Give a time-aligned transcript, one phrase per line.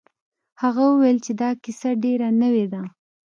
[0.61, 2.81] هغه وویل چې دا کیسه ډیره نوې ده.